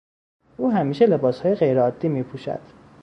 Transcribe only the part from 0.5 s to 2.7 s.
او همیشه لباسهای غیرعادی میپوشد.